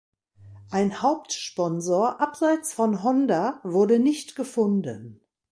[0.71, 5.21] Ein Hauptsponsor abseits von Honda wurde nicht gefunden.